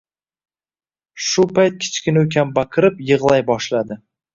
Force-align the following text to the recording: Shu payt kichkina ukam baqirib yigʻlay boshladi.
Shu 1.27 1.45
payt 1.59 1.77
kichkina 1.85 2.27
ukam 2.31 2.59
baqirib 2.59 3.09
yigʻlay 3.13 3.51
boshladi. 3.57 4.05